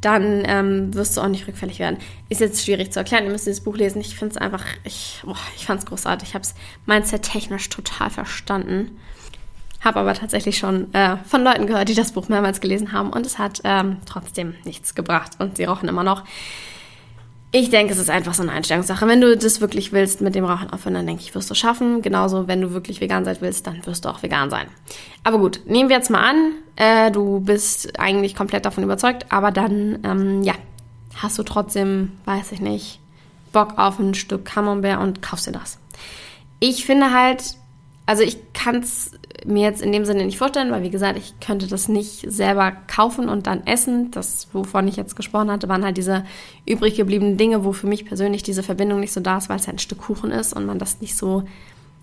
dann 0.00 0.42
ähm, 0.46 0.94
wirst 0.94 1.16
du 1.16 1.20
auch 1.20 1.28
nicht 1.28 1.46
rückfällig 1.46 1.78
werden. 1.78 1.98
Ist 2.30 2.40
jetzt 2.40 2.64
schwierig 2.64 2.92
zu 2.92 3.00
erklären, 3.00 3.24
ihr 3.24 3.30
müsst 3.30 3.46
dieses 3.46 3.62
Buch 3.62 3.76
lesen. 3.76 4.00
Ich 4.00 4.16
finde 4.16 4.34
es 4.34 4.40
einfach, 4.40 4.64
ich, 4.84 5.22
ich 5.56 5.66
fand 5.66 5.80
es 5.80 5.86
großartig. 5.86 6.30
Ich 6.30 6.34
habe 6.34 6.42
es 6.42 6.54
mindset-technisch 6.86 7.68
total 7.68 8.08
verstanden. 8.08 8.98
Habe 9.82 10.00
aber 10.00 10.14
tatsächlich 10.14 10.58
schon 10.58 10.92
äh, 10.94 11.16
von 11.26 11.42
Leuten 11.42 11.66
gehört, 11.66 11.88
die 11.88 11.94
das 11.94 12.12
Buch 12.12 12.28
mehrmals 12.28 12.60
gelesen 12.60 12.92
haben 12.92 13.10
und 13.10 13.24
es 13.24 13.38
hat 13.38 13.60
ähm, 13.64 13.98
trotzdem 14.06 14.54
nichts 14.64 14.94
gebracht 14.94 15.32
und 15.38 15.56
sie 15.56 15.64
rauchen 15.64 15.88
immer 15.88 16.04
noch. 16.04 16.24
Ich 17.52 17.68
denke, 17.68 17.92
es 17.92 17.98
ist 17.98 18.10
einfach 18.10 18.34
so 18.34 18.42
eine 18.42 18.52
Einstellungssache. 18.52 19.08
Wenn 19.08 19.20
du 19.20 19.36
das 19.36 19.60
wirklich 19.60 19.92
willst 19.92 20.20
mit 20.20 20.36
dem 20.36 20.44
Rauchen 20.44 20.70
aufhören, 20.70 20.94
dann 20.94 21.06
denke 21.06 21.22
ich, 21.22 21.34
wirst 21.34 21.50
du 21.50 21.54
schaffen. 21.54 22.00
Genauso, 22.00 22.46
wenn 22.46 22.60
du 22.60 22.72
wirklich 22.72 23.00
vegan 23.00 23.24
sein 23.24 23.38
willst, 23.40 23.66
dann 23.66 23.84
wirst 23.86 24.04
du 24.04 24.08
auch 24.08 24.22
vegan 24.22 24.50
sein. 24.50 24.68
Aber 25.24 25.38
gut, 25.38 25.60
nehmen 25.66 25.88
wir 25.88 25.96
jetzt 25.96 26.10
mal 26.10 26.30
an, 26.30 26.52
äh, 26.76 27.10
du 27.10 27.40
bist 27.40 27.98
eigentlich 27.98 28.36
komplett 28.36 28.64
davon 28.66 28.84
überzeugt, 28.84 29.26
aber 29.30 29.50
dann, 29.50 29.98
ähm, 30.04 30.42
ja, 30.44 30.54
hast 31.16 31.38
du 31.38 31.42
trotzdem, 31.42 32.12
weiß 32.24 32.52
ich 32.52 32.60
nicht, 32.60 33.00
Bock 33.52 33.78
auf 33.78 33.98
ein 33.98 34.14
Stück 34.14 34.44
Camembert 34.44 35.00
und 35.00 35.20
kaufst 35.20 35.48
dir 35.48 35.52
das. 35.52 35.78
Ich 36.60 36.86
finde 36.86 37.12
halt, 37.12 37.56
also 38.10 38.24
ich 38.24 38.38
kann 38.54 38.80
es 38.80 39.12
mir 39.46 39.62
jetzt 39.62 39.80
in 39.80 39.92
dem 39.92 40.04
Sinne 40.04 40.24
nicht 40.24 40.36
vorstellen, 40.36 40.72
weil 40.72 40.82
wie 40.82 40.90
gesagt, 40.90 41.16
ich 41.16 41.38
könnte 41.38 41.68
das 41.68 41.86
nicht 41.86 42.24
selber 42.28 42.72
kaufen 42.88 43.28
und 43.28 43.46
dann 43.46 43.64
essen. 43.68 44.10
Das, 44.10 44.48
wovon 44.52 44.88
ich 44.88 44.96
jetzt 44.96 45.14
gesprochen 45.14 45.48
hatte, 45.48 45.68
waren 45.68 45.84
halt 45.84 45.96
diese 45.96 46.24
übrig 46.66 46.96
gebliebenen 46.96 47.36
Dinge, 47.36 47.64
wo 47.64 47.70
für 47.72 47.86
mich 47.86 48.06
persönlich 48.06 48.42
diese 48.42 48.64
Verbindung 48.64 48.98
nicht 48.98 49.12
so 49.12 49.20
da 49.20 49.38
ist, 49.38 49.48
weil 49.48 49.60
es 49.60 49.68
halt 49.68 49.76
ein 49.76 49.78
Stück 49.78 49.98
Kuchen 49.98 50.32
ist 50.32 50.54
und 50.54 50.66
man 50.66 50.80
das 50.80 51.00
nicht 51.00 51.16
so 51.16 51.44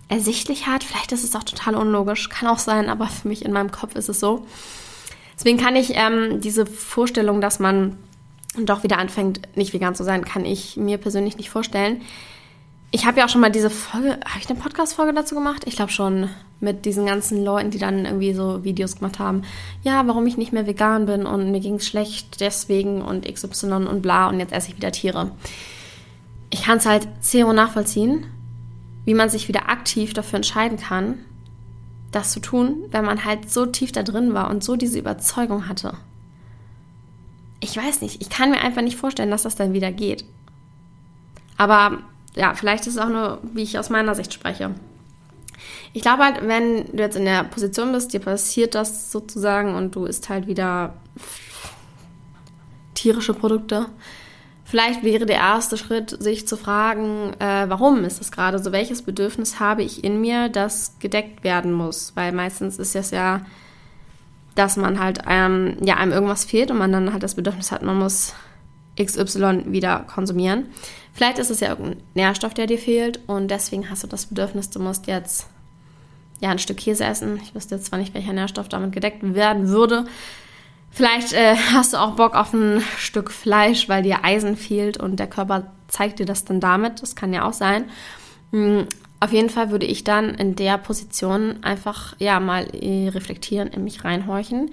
ersichtlich 0.07 0.65
hat. 0.65 0.85
Vielleicht 0.85 1.11
ist 1.11 1.25
es 1.25 1.35
auch 1.35 1.43
total 1.43 1.75
unlogisch, 1.75 2.29
kann 2.29 2.47
auch 2.47 2.59
sein, 2.59 2.87
aber 2.89 3.07
für 3.07 3.27
mich 3.27 3.43
in 3.43 3.51
meinem 3.51 3.71
Kopf 3.71 3.97
ist 3.97 4.07
es 4.07 4.21
so. 4.21 4.45
Deswegen 5.37 5.57
kann 5.57 5.75
ich 5.75 5.91
ähm, 5.95 6.39
diese 6.39 6.65
Vorstellung, 6.65 7.41
dass 7.41 7.59
man 7.59 7.97
doch 8.57 8.83
wieder 8.83 8.97
anfängt, 8.97 9.41
nicht 9.57 9.73
vegan 9.73 9.93
zu 9.93 10.05
sein, 10.05 10.23
kann 10.23 10.45
ich 10.45 10.77
mir 10.77 10.99
persönlich 10.99 11.35
nicht 11.35 11.49
vorstellen. 11.49 12.01
Ich 12.91 13.05
habe 13.05 13.19
ja 13.19 13.25
auch 13.25 13.29
schon 13.29 13.41
mal 13.41 13.51
diese 13.51 13.69
Folge, 13.69 14.11
habe 14.25 14.39
ich 14.39 14.49
eine 14.49 14.59
Podcast-Folge 14.59 15.13
dazu 15.13 15.35
gemacht? 15.35 15.63
Ich 15.65 15.75
glaube 15.75 15.91
schon, 15.91 16.29
mit 16.59 16.85
diesen 16.85 17.05
ganzen 17.05 17.43
Leuten, 17.43 17.69
die 17.69 17.77
dann 17.77 18.05
irgendwie 18.05 18.33
so 18.33 18.63
Videos 18.63 18.95
gemacht 18.97 19.19
haben. 19.19 19.43
Ja, 19.83 20.07
warum 20.07 20.25
ich 20.25 20.37
nicht 20.37 20.53
mehr 20.53 20.67
vegan 20.67 21.05
bin 21.05 21.25
und 21.25 21.51
mir 21.51 21.59
ging 21.59 21.75
es 21.75 21.87
schlecht 21.87 22.39
deswegen 22.39 23.01
und 23.01 23.31
XY 23.31 23.87
und 23.87 24.01
bla 24.01 24.27
und 24.29 24.39
jetzt 24.39 24.53
esse 24.53 24.69
ich 24.69 24.77
wieder 24.77 24.91
Tiere. 24.91 25.31
Ich 26.49 26.63
kann 26.63 26.77
es 26.77 26.85
halt 26.85 27.07
zero 27.19 27.53
nachvollziehen, 27.53 28.25
wie 29.05 29.13
man 29.13 29.29
sich 29.29 29.47
wieder 29.47 29.69
aktiv 29.69 30.13
dafür 30.13 30.37
entscheiden 30.37 30.77
kann, 30.77 31.19
das 32.11 32.31
zu 32.31 32.39
tun, 32.39 32.85
wenn 32.89 33.05
man 33.05 33.25
halt 33.25 33.51
so 33.51 33.65
tief 33.65 33.91
da 33.91 34.01
drin 34.01 34.33
war 34.33 34.49
und 34.49 34.63
so 34.63 34.75
diese 34.77 34.97
Überzeugung 34.97 35.67
hatte. 35.67 35.93
Ich 37.59 37.75
weiß 37.75 38.01
nicht, 38.01 38.21
ich 38.21 38.29
kann 38.29 38.49
mir 38.49 38.61
einfach 38.61 38.81
nicht 38.81 38.97
vorstellen, 38.97 39.31
dass 39.31 39.43
das 39.43 39.55
dann 39.55 39.73
wieder 39.73 39.91
geht. 39.91 40.23
Aber 41.57 41.99
ja, 42.37 42.53
vielleicht 42.53 42.87
ist 42.87 42.95
es 42.95 43.01
auch 43.01 43.09
nur, 43.09 43.39
wie 43.53 43.63
ich 43.63 43.79
aus 43.79 43.89
meiner 43.89 44.15
Sicht 44.15 44.33
spreche. 44.33 44.71
Ich 45.93 46.01
glaube 46.01 46.23
halt, 46.23 46.47
wenn 46.47 46.85
du 46.85 47.01
jetzt 47.01 47.17
in 47.17 47.25
der 47.25 47.43
Position 47.43 47.91
bist, 47.91 48.13
dir 48.13 48.19
passiert 48.19 48.75
das 48.75 49.11
sozusagen 49.11 49.75
und 49.75 49.95
du 49.95 50.05
isst 50.05 50.29
halt 50.29 50.47
wieder 50.47 50.93
tierische 52.93 53.33
Produkte, 53.33 53.87
Vielleicht 54.69 55.01
wäre 55.01 55.25
der 55.25 55.37
erste 55.37 55.77
Schritt, 55.77 56.09
sich 56.21 56.45
zu 56.45 56.57
fragen, 56.57 57.31
äh, 57.39 57.69
warum 57.69 58.03
ist 58.03 58.19
das 58.19 58.33
gerade 58.33 58.59
so? 58.59 58.73
Welches 58.73 59.01
Bedürfnis 59.01 59.61
habe 59.61 59.81
ich 59.81 60.03
in 60.03 60.19
mir, 60.19 60.49
das 60.49 60.99
gedeckt 60.99 61.45
werden 61.45 61.71
muss? 61.71 62.11
Weil 62.15 62.33
meistens 62.33 62.77
ist 62.77 62.93
es 62.93 63.11
ja, 63.11 63.45
dass 64.55 64.75
man 64.75 64.99
halt 64.99 65.21
ähm, 65.25 65.77
ja, 65.81 65.95
einem 65.95 66.11
irgendwas 66.11 66.43
fehlt 66.43 66.69
und 66.69 66.79
man 66.79 66.91
dann 66.91 67.13
halt 67.13 67.23
das 67.23 67.35
Bedürfnis 67.35 67.71
hat, 67.71 67.81
man 67.81 67.97
muss 67.97 68.33
XY 69.01 69.71
wieder 69.71 69.99
konsumieren. 69.99 70.65
Vielleicht 71.17 71.39
ist 71.39 71.49
es 71.49 71.61
ja 71.61 71.69
irgendein 71.69 72.03
Nährstoff, 72.13 72.53
der 72.53 72.67
dir 72.67 72.77
fehlt 72.77 73.19
und 73.25 73.47
deswegen 73.49 73.89
hast 73.89 74.03
du 74.03 74.07
das 74.07 74.27
Bedürfnis, 74.27 74.69
du 74.69 74.79
musst 74.79 75.07
jetzt 75.07 75.47
ja 76.41 76.51
ein 76.51 76.59
Stück 76.59 76.77
Käse 76.77 77.05
essen. 77.05 77.39
Ich 77.41 77.55
wüsste 77.55 77.73
jetzt 77.73 77.87
zwar 77.87 77.97
nicht, 77.97 78.13
welcher 78.13 78.33
Nährstoff 78.33 78.69
damit 78.69 78.91
gedeckt 78.91 79.33
werden 79.33 79.69
würde. 79.69 80.05
Vielleicht 80.91 81.33
äh, 81.33 81.55
hast 81.73 81.93
du 81.93 81.97
auch 81.97 82.11
Bock 82.11 82.35
auf 82.35 82.53
ein 82.53 82.83
Stück 82.99 83.31
Fleisch, 83.31 83.89
weil 83.89 84.03
dir 84.03 84.23
Eisen 84.23 84.55
fehlt 84.55 84.97
und 84.97 85.15
der 85.15 85.25
Körper 85.25 85.71
zeigt 85.87 86.19
dir 86.19 86.27
das 86.27 86.45
dann 86.45 86.59
damit. 86.59 87.01
Das 87.01 87.15
kann 87.15 87.33
ja 87.33 87.47
auch 87.47 87.53
sein. 87.53 87.85
Mhm. 88.51 88.85
Auf 89.19 89.33
jeden 89.33 89.49
Fall 89.49 89.71
würde 89.71 89.87
ich 89.87 90.03
dann 90.03 90.35
in 90.35 90.55
der 90.55 90.77
Position 90.77 91.63
einfach 91.63 92.15
ja 92.19 92.39
mal 92.39 92.67
äh, 92.75 93.09
reflektieren, 93.09 93.69
in 93.69 93.83
mich 93.83 94.03
reinhorchen. 94.03 94.69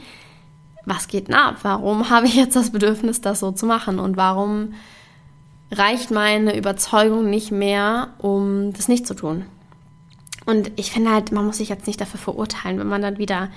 Was 0.84 1.08
geht 1.08 1.28
denn 1.28 1.36
ab? 1.36 1.60
Warum 1.62 2.10
habe 2.10 2.26
ich 2.26 2.34
jetzt 2.34 2.54
das 2.54 2.70
Bedürfnis, 2.70 3.22
das 3.22 3.40
so 3.40 3.50
zu 3.50 3.64
machen? 3.64 3.98
Und 3.98 4.18
warum 4.18 4.74
reicht 5.70 6.10
meine 6.10 6.56
Überzeugung 6.56 7.30
nicht 7.30 7.50
mehr, 7.50 8.14
um 8.18 8.72
das 8.72 8.88
nicht 8.88 9.06
zu 9.06 9.14
tun? 9.14 9.44
Und 10.46 10.72
ich 10.76 10.90
finde 10.90 11.10
halt, 11.10 11.32
man 11.32 11.46
muss 11.46 11.58
sich 11.58 11.68
jetzt 11.68 11.86
nicht 11.86 12.00
dafür 12.00 12.20
verurteilen, 12.20 12.78
wenn 12.78 12.86
man 12.86 13.02
dann 13.02 13.18
wieder 13.18 13.50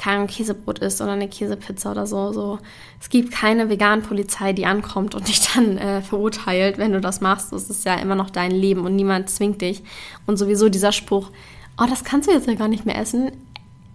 kein 0.00 0.26
Käsebrot 0.28 0.78
isst 0.78 1.02
oder 1.02 1.12
eine 1.12 1.28
Käsepizza 1.28 1.90
oder 1.90 2.06
so. 2.06 2.32
so. 2.32 2.58
Es 2.98 3.10
gibt 3.10 3.32
keine 3.32 3.68
Vegan-Polizei, 3.68 4.54
die 4.54 4.64
ankommt 4.64 5.14
und 5.14 5.28
dich 5.28 5.40
dann 5.52 5.76
äh, 5.76 6.00
verurteilt, 6.00 6.78
wenn 6.78 6.92
du 6.92 7.00
das 7.00 7.20
machst. 7.20 7.52
Das 7.52 7.68
ist 7.68 7.84
ja 7.84 7.94
immer 7.96 8.14
noch 8.14 8.30
dein 8.30 8.50
Leben 8.50 8.86
und 8.86 8.96
niemand 8.96 9.28
zwingt 9.28 9.60
dich. 9.60 9.82
Und 10.26 10.38
sowieso 10.38 10.70
dieser 10.70 10.92
Spruch, 10.92 11.30
oh, 11.78 11.84
das 11.88 12.02
kannst 12.02 12.28
du 12.28 12.32
jetzt 12.32 12.46
ja 12.46 12.54
gar 12.54 12.68
nicht 12.68 12.86
mehr 12.86 12.98
essen, 12.98 13.32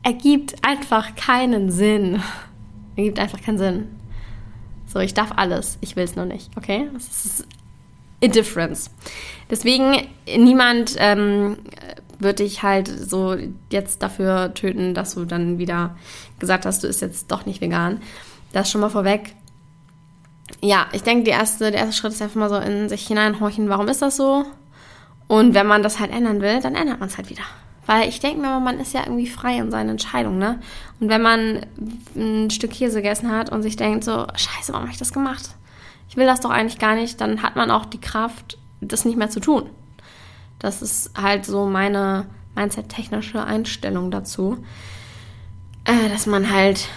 ergibt 0.04 0.64
einfach 0.64 1.16
keinen 1.16 1.72
Sinn. 1.72 2.22
Ergibt 2.96 3.20
einfach 3.20 3.42
keinen 3.42 3.58
Sinn. 3.58 3.88
So, 4.96 5.02
ich 5.02 5.14
darf 5.14 5.34
alles, 5.36 5.78
ich 5.82 5.98
will 5.98 6.06
es 6.06 6.16
nur 6.16 6.24
nicht, 6.24 6.56
okay? 6.56 6.88
Das 6.94 7.26
ist 7.26 7.46
Indifference. 8.22 8.90
Deswegen, 9.50 10.08
niemand 10.26 10.96
ähm, 11.00 11.58
würde 12.18 12.44
ich 12.44 12.64
halt 12.64 12.88
so 12.88 13.36
jetzt 13.70 14.02
dafür 14.02 14.54
töten, 14.54 14.94
dass 14.94 15.16
du 15.16 15.26
dann 15.26 15.58
wieder 15.58 15.98
gesagt 16.40 16.66
hast, 16.66 16.82
du 16.82 16.88
isst 16.88 17.02
jetzt 17.02 17.30
doch 17.30 17.46
nicht 17.46 17.60
vegan. 17.60 18.02
Das 18.54 18.72
schon 18.72 18.80
mal 18.80 18.90
vorweg. 18.90 19.36
Ja, 20.62 20.88
ich 20.94 21.04
denke, 21.04 21.30
erste, 21.30 21.72
der 21.72 21.82
erste 21.82 21.96
Schritt 21.98 22.14
ist 22.14 22.22
einfach 22.22 22.40
mal 22.40 22.48
so 22.48 22.56
in 22.56 22.88
sich 22.88 23.06
hineinhorchen, 23.06 23.68
warum 23.68 23.90
ist 23.90 24.02
das 24.02 24.16
so? 24.16 24.46
Und 25.28 25.54
wenn 25.56 25.68
man 25.68 25.84
das 25.84 26.00
halt 26.00 26.14
ändern 26.14 26.40
will, 26.40 26.62
dann 26.62 26.76
ändert 26.76 27.02
man 27.02 27.10
es 27.10 27.18
halt 27.18 27.30
wieder. 27.30 27.44
Weil 27.86 28.10
ich 28.10 28.20
denke 28.20 28.42
mir, 28.42 28.60
man 28.60 28.80
ist 28.80 28.94
ja 28.94 29.02
irgendwie 29.04 29.28
frei 29.28 29.58
in 29.58 29.70
seinen 29.70 29.90
Entscheidungen, 29.90 30.40
ne? 30.40 30.60
Und 31.00 31.10
wenn 31.10 31.22
man 31.22 31.66
ein 32.16 32.50
Stück 32.50 32.72
Käse 32.72 33.02
gegessen 33.02 33.32
hat 33.32 33.52
und 33.52 33.62
sich 33.62 33.76
denkt 33.76 34.04
so, 34.04 34.26
scheiße, 34.34 34.74
warum 34.74 34.84
habe 34.84 34.92
ich 34.92 34.98
das 34.98 35.14
gemacht? 35.14 35.50
Ich 36.10 36.18
will 36.18 36.26
das 36.26 36.42
doch 36.42 36.50
eigentlich 36.50 36.80
gar 36.80 36.96
nicht, 36.96 37.22
dann 37.22 37.42
hat 37.42 37.56
man 37.56 37.70
auch 37.70 37.86
die 37.86 38.02
Kraft, 38.02 38.58
das 38.82 39.06
nicht 39.06 39.18
mehr 39.18 39.30
zu 39.30 39.40
tun. 39.40 39.70
Das 40.60 40.82
ist 40.82 41.12
halt 41.20 41.46
so 41.46 41.68
meine 41.68 42.26
Mindset-technische 42.56 43.44
Einstellung 43.44 44.10
dazu, 44.12 44.64
äh, 45.84 46.10
dass 46.10 46.26
man 46.26 46.52
halt 46.52 46.88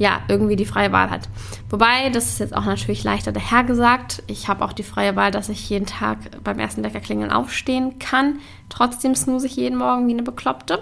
ja 0.00 0.22
irgendwie 0.28 0.56
die 0.56 0.64
freie 0.64 0.92
Wahl 0.92 1.10
hat. 1.10 1.28
Wobei, 1.68 2.08
das 2.08 2.30
ist 2.30 2.40
jetzt 2.40 2.56
auch 2.56 2.64
natürlich 2.64 3.04
leichter 3.04 3.32
dahergesagt. 3.32 4.22
Ich 4.28 4.48
habe 4.48 4.64
auch 4.64 4.72
die 4.72 4.82
freie 4.82 5.14
Wahl, 5.14 5.30
dass 5.30 5.50
ich 5.50 5.68
jeden 5.68 5.84
Tag 5.84 6.18
beim 6.42 6.58
ersten 6.58 6.82
Weckerklingeln 6.82 7.30
aufstehen 7.30 7.98
kann. 7.98 8.38
Trotzdem 8.70 9.14
snooze 9.14 9.46
ich 9.46 9.56
jeden 9.56 9.76
Morgen 9.76 10.08
wie 10.08 10.12
eine 10.12 10.22
Bekloppte. 10.22 10.80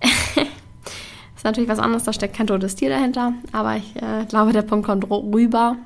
ist 0.00 1.44
natürlich 1.44 1.68
was 1.68 1.78
anderes, 1.78 2.04
da 2.04 2.14
steckt 2.14 2.34
kein 2.34 2.46
totes 2.46 2.76
Tier 2.76 2.88
dahinter, 2.88 3.34
aber 3.52 3.76
ich 3.76 3.94
äh, 3.96 4.24
glaube, 4.26 4.54
der 4.54 4.62
Punkt 4.62 4.86
kommt 4.86 5.10
rüber. 5.10 5.76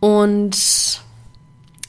Und 0.00 1.02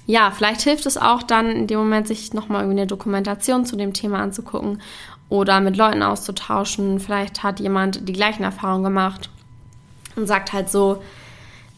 ja, 0.06 0.32
vielleicht 0.32 0.62
hilft 0.62 0.86
es 0.86 0.96
auch 0.96 1.22
dann 1.22 1.48
in 1.48 1.68
dem 1.68 1.80
Moment, 1.80 2.08
sich 2.08 2.34
nochmal 2.34 2.62
irgendwie 2.62 2.80
eine 2.80 2.88
Dokumentation 2.88 3.66
zu 3.66 3.76
dem 3.76 3.92
Thema 3.92 4.20
anzugucken 4.20 4.82
oder 5.28 5.60
mit 5.60 5.76
Leuten 5.76 6.02
auszutauschen. 6.02 7.02
Vielleicht 7.02 7.44
hat 7.44 7.60
jemand 7.60 8.08
die 8.08 8.14
gleichen 8.14 8.44
Erfahrungen 8.44 8.86
gemacht 8.86 9.30
und 10.16 10.28
sagt 10.28 10.54
halt 10.54 10.70
so, 10.70 11.02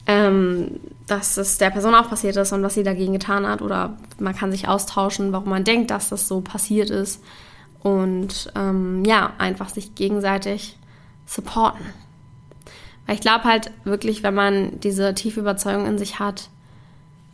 ähm, 0.08 0.80
dass 1.08 1.38
es 1.38 1.58
der 1.58 1.70
Person 1.70 1.96
auch 1.96 2.10
passiert 2.10 2.36
ist 2.36 2.52
und 2.52 2.64
was 2.64 2.76
sie 2.76 2.84
dagegen 2.84 3.14
getan 3.14 3.48
hat. 3.48 3.62
Oder 3.62 3.98
man 4.20 4.36
kann 4.36 4.52
sich 4.52 4.68
austauschen, 4.68 5.32
warum 5.32 5.50
man 5.50 5.64
denkt, 5.64 5.92
dass 5.92 6.10
das 6.10 6.28
so 6.28 6.42
passiert 6.42 6.90
ist. 6.90 7.24
Und 7.82 8.52
ähm, 8.56 9.04
ja, 9.06 9.34
einfach 9.38 9.70
sich 9.70 9.96
gegenseitig 9.96 10.78
supporten. 11.26 11.86
Weil 13.06 13.16
ich 13.16 13.22
glaube 13.22 13.44
halt 13.44 13.72
wirklich, 13.84 14.24
wenn 14.24 14.34
man 14.34 14.80
diese 14.80 15.14
tiefe 15.14 15.40
Überzeugung 15.40 15.86
in 15.86 15.98
sich 15.98 16.20
hat, 16.20 16.50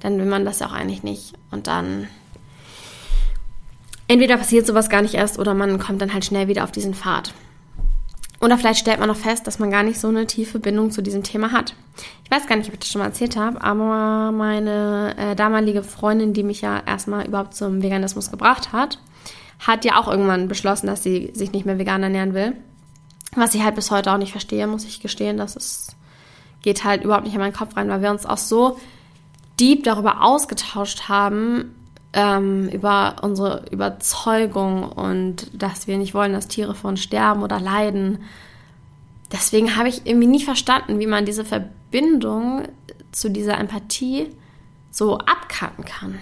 dann 0.01 0.17
will 0.17 0.25
man 0.25 0.45
das 0.45 0.59
ja 0.59 0.67
auch 0.67 0.73
eigentlich 0.73 1.03
nicht. 1.03 1.33
Und 1.51 1.67
dann 1.67 2.07
entweder 4.07 4.37
passiert 4.37 4.67
sowas 4.67 4.89
gar 4.89 5.01
nicht 5.01 5.13
erst 5.13 5.39
oder 5.39 5.53
man 5.53 5.79
kommt 5.79 6.01
dann 6.01 6.13
halt 6.13 6.25
schnell 6.25 6.47
wieder 6.47 6.63
auf 6.63 6.71
diesen 6.71 6.93
Pfad. 6.93 7.33
Oder 8.41 8.57
vielleicht 8.57 8.79
stellt 8.79 8.99
man 8.99 9.07
noch 9.07 9.17
fest, 9.17 9.45
dass 9.45 9.59
man 9.59 9.69
gar 9.69 9.83
nicht 9.83 9.99
so 9.99 10.07
eine 10.07 10.25
tiefe 10.25 10.57
Bindung 10.57 10.89
zu 10.89 11.03
diesem 11.03 11.21
Thema 11.21 11.51
hat. 11.51 11.75
Ich 12.23 12.31
weiß 12.31 12.47
gar 12.47 12.55
nicht, 12.55 12.67
ob 12.67 12.73
ich 12.73 12.79
das 12.79 12.89
schon 12.89 12.99
mal 12.99 13.07
erzählt 13.07 13.37
habe, 13.37 13.61
aber 13.61 14.31
meine 14.31 15.15
äh, 15.17 15.35
damalige 15.35 15.83
Freundin, 15.83 16.33
die 16.33 16.41
mich 16.41 16.61
ja 16.61 16.81
erstmal 16.85 17.27
überhaupt 17.27 17.53
zum 17.53 17.83
Veganismus 17.83 18.31
gebracht 18.31 18.73
hat, 18.73 18.97
hat 19.59 19.85
ja 19.85 19.99
auch 19.99 20.07
irgendwann 20.07 20.47
beschlossen, 20.47 20.87
dass 20.87 21.03
sie 21.03 21.29
sich 21.35 21.51
nicht 21.51 21.67
mehr 21.67 21.77
vegan 21.77 22.01
ernähren 22.01 22.33
will. 22.33 22.53
Was 23.35 23.53
ich 23.53 23.63
halt 23.63 23.75
bis 23.75 23.91
heute 23.91 24.11
auch 24.11 24.17
nicht 24.17 24.31
verstehe, 24.31 24.65
muss 24.65 24.85
ich 24.85 25.01
gestehen. 25.01 25.37
Das 25.37 25.55
ist, 25.55 25.95
geht 26.63 26.83
halt 26.83 27.03
überhaupt 27.03 27.25
nicht 27.25 27.35
in 27.35 27.39
meinen 27.39 27.53
Kopf 27.53 27.77
rein, 27.77 27.89
weil 27.89 28.01
wir 28.01 28.09
uns 28.09 28.25
auch 28.25 28.37
so 28.37 28.79
deep 29.59 29.83
darüber 29.83 30.23
ausgetauscht 30.23 31.09
haben, 31.09 31.75
ähm, 32.13 32.67
über 32.69 33.17
unsere 33.21 33.65
Überzeugung 33.71 34.83
und 34.83 35.49
dass 35.53 35.87
wir 35.87 35.97
nicht 35.97 36.13
wollen, 36.13 36.33
dass 36.33 36.47
Tiere 36.47 36.75
von 36.75 36.97
sterben 36.97 37.43
oder 37.43 37.59
leiden. 37.59 38.19
Deswegen 39.31 39.77
habe 39.77 39.89
ich 39.89 40.05
irgendwie 40.05 40.27
nie 40.27 40.43
verstanden, 40.43 40.99
wie 40.99 41.07
man 41.07 41.25
diese 41.25 41.45
Verbindung 41.45 42.67
zu 43.11 43.29
dieser 43.29 43.57
Empathie 43.57 44.29
so 44.89 45.17
abkacken 45.17 45.85
kann. 45.85 46.19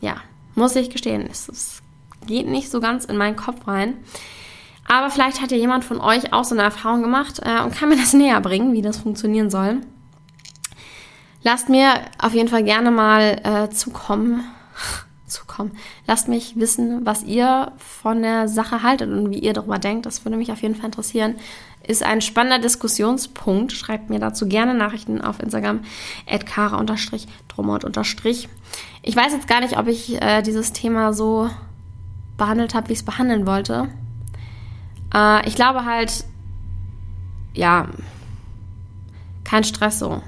Ja, 0.00 0.16
muss 0.54 0.74
ich 0.74 0.90
gestehen, 0.90 1.28
es, 1.30 1.82
geht 2.26 2.48
nicht 2.48 2.70
so 2.70 2.80
ganz 2.80 3.04
in 3.04 3.16
meinen 3.16 3.36
Kopf 3.36 3.68
rein. 3.68 3.94
Aber 4.88 5.10
vielleicht 5.10 5.40
hat 5.40 5.50
ja 5.50 5.56
jemand 5.56 5.84
von 5.84 6.00
euch 6.00 6.32
auch 6.32 6.44
so 6.44 6.54
eine 6.54 6.62
Erfahrung 6.62 7.02
gemacht 7.02 7.40
äh, 7.42 7.62
und 7.62 7.74
kann 7.74 7.88
mir 7.88 7.96
das 7.96 8.12
näher 8.12 8.40
bringen, 8.40 8.72
wie 8.72 8.82
das 8.82 8.98
funktionieren 8.98 9.50
soll. 9.50 9.80
Lasst 11.42 11.68
mir 11.68 11.88
auf 12.18 12.34
jeden 12.34 12.48
Fall 12.48 12.64
gerne 12.64 12.90
mal 12.90 13.40
äh, 13.44 13.70
zukommen. 13.70 14.44
Zukommen. 15.26 15.72
Lasst 16.06 16.28
mich 16.28 16.56
wissen, 16.56 17.04
was 17.04 17.22
ihr 17.22 17.72
von 17.78 18.22
der 18.22 18.48
Sache 18.48 18.82
haltet 18.82 19.10
und 19.10 19.30
wie 19.30 19.38
ihr 19.38 19.52
darüber 19.52 19.78
denkt. 19.78 20.06
Das 20.06 20.24
würde 20.24 20.36
mich 20.36 20.52
auf 20.52 20.62
jeden 20.62 20.74
Fall 20.74 20.86
interessieren. 20.86 21.36
Ist 21.86 22.02
ein 22.02 22.20
spannender 22.20 22.58
Diskussionspunkt. 22.58 23.72
Schreibt 23.72 24.10
mir 24.10 24.18
dazu 24.18 24.48
gerne 24.48 24.74
Nachrichten 24.74 25.20
auf 25.20 25.40
Instagram 25.40 25.80
kara-dromot- 26.26 27.84
Ich 29.02 29.16
weiß 29.16 29.32
jetzt 29.32 29.48
gar 29.48 29.60
nicht, 29.60 29.78
ob 29.78 29.86
ich 29.88 30.20
äh, 30.20 30.42
dieses 30.42 30.72
Thema 30.72 31.12
so 31.12 31.50
behandelt 32.36 32.74
habe, 32.74 32.88
wie 32.88 32.92
ich 32.92 33.00
es 33.00 33.04
behandeln 33.04 33.46
wollte. 33.46 33.88
Äh, 35.14 35.48
ich 35.48 35.54
glaube 35.54 35.84
halt, 35.84 36.24
ja, 37.54 37.88
kein 39.44 39.64
Stress 39.64 39.98
so. 39.98 40.22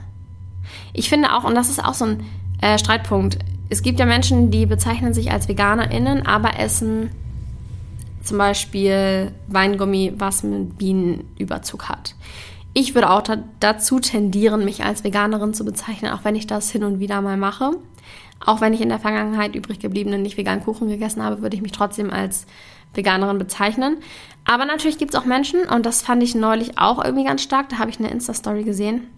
Ich 0.92 1.08
finde 1.08 1.34
auch, 1.34 1.44
und 1.44 1.54
das 1.54 1.70
ist 1.70 1.84
auch 1.84 1.94
so 1.94 2.04
ein 2.06 2.24
äh, 2.60 2.78
Streitpunkt, 2.78 3.38
es 3.68 3.82
gibt 3.82 4.00
ja 4.00 4.06
Menschen, 4.06 4.50
die 4.50 4.66
bezeichnen 4.66 5.14
sich 5.14 5.30
als 5.30 5.48
VeganerInnen, 5.48 6.26
aber 6.26 6.58
essen 6.58 7.10
zum 8.22 8.38
Beispiel 8.38 9.32
Weingummi, 9.46 10.14
was 10.16 10.42
mit 10.42 10.78
Bienenüberzug 10.78 11.88
hat. 11.88 12.14
Ich 12.74 12.94
würde 12.94 13.10
auch 13.10 13.22
dazu 13.60 13.98
tendieren, 13.98 14.64
mich 14.64 14.84
als 14.84 15.02
Veganerin 15.02 15.54
zu 15.54 15.64
bezeichnen, 15.64 16.12
auch 16.12 16.24
wenn 16.24 16.36
ich 16.36 16.46
das 16.46 16.70
hin 16.70 16.84
und 16.84 17.00
wieder 17.00 17.20
mal 17.22 17.36
mache. 17.36 17.72
Auch 18.44 18.60
wenn 18.60 18.72
ich 18.72 18.80
in 18.80 18.88
der 18.88 19.00
Vergangenheit 19.00 19.56
übrig 19.56 19.80
gebliebenen 19.80 20.22
nicht 20.22 20.36
veganen 20.36 20.62
Kuchen 20.62 20.88
gegessen 20.88 21.22
habe, 21.22 21.42
würde 21.42 21.56
ich 21.56 21.62
mich 21.62 21.72
trotzdem 21.72 22.10
als 22.10 22.46
Veganerin 22.94 23.38
bezeichnen. 23.38 23.96
Aber 24.44 24.64
natürlich 24.64 24.98
gibt 24.98 25.12
es 25.12 25.20
auch 25.20 25.24
Menschen, 25.24 25.64
und 25.64 25.84
das 25.84 26.02
fand 26.02 26.22
ich 26.22 26.34
neulich 26.34 26.78
auch 26.78 27.04
irgendwie 27.04 27.24
ganz 27.24 27.42
stark, 27.42 27.68
da 27.68 27.78
habe 27.78 27.90
ich 27.90 27.98
eine 27.98 28.10
Insta-Story 28.10 28.62
gesehen, 28.62 29.08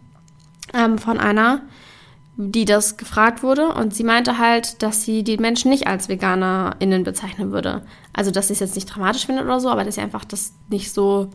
ähm, 0.72 0.98
von 0.98 1.18
einer, 1.18 1.62
die 2.36 2.64
das 2.64 2.96
gefragt 2.96 3.42
wurde 3.42 3.68
und 3.68 3.94
sie 3.94 4.04
meinte 4.04 4.38
halt, 4.38 4.82
dass 4.82 5.04
sie 5.04 5.22
die 5.22 5.36
Menschen 5.36 5.70
nicht 5.70 5.86
als 5.86 6.08
VeganerInnen 6.08 7.04
bezeichnen 7.04 7.52
würde. 7.52 7.82
Also, 8.12 8.30
dass 8.30 8.48
sie 8.48 8.54
es 8.54 8.60
jetzt 8.60 8.74
nicht 8.74 8.86
dramatisch 8.86 9.26
findet 9.26 9.44
oder 9.44 9.60
so, 9.60 9.68
aber 9.68 9.84
dass 9.84 9.96
sie 9.96 10.00
einfach 10.00 10.24
das 10.24 10.54
nicht 10.68 10.92
so 10.92 11.28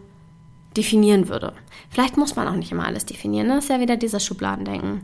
definieren 0.75 1.29
würde. 1.29 1.53
Vielleicht 1.89 2.17
muss 2.17 2.35
man 2.35 2.47
auch 2.47 2.55
nicht 2.55 2.71
immer 2.71 2.85
alles 2.85 3.05
definieren, 3.05 3.47
ne? 3.47 3.55
das 3.55 3.65
ist 3.65 3.69
ja 3.69 3.79
wieder 3.79 3.97
dieses 3.97 4.25
Schubladendenken. 4.25 5.03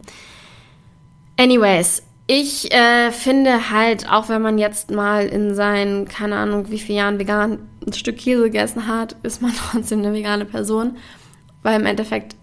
Anyways, 1.38 2.04
ich 2.28 2.72
äh, 2.74 3.12
finde 3.12 3.72
halt, 3.72 4.10
auch 4.10 4.30
wenn 4.30 4.42
man 4.42 4.58
jetzt 4.58 4.92
mal 4.92 5.26
in 5.26 5.56
seinen, 5.56 6.08
keine 6.08 6.38
Ahnung, 6.38 6.70
wie 6.70 6.80
viele 6.80 7.00
Jahren 7.00 7.20
vegan 7.20 7.60
ein 7.86 7.94
Stück 7.94 8.18
Käse 8.18 8.44
gegessen 8.44 8.88
hat, 8.88 9.16
ist 9.24 9.42
man 9.42 9.54
trotzdem 9.72 10.00
eine 10.00 10.14
vegane 10.14 10.46
Person. 10.46 10.98
Weil 11.64 11.80
im 11.80 11.86
Endeffekt 11.86 12.36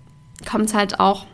kommt 0.49 0.67
es 0.67 0.75
halt 0.75 1.00
auch 1.00 1.26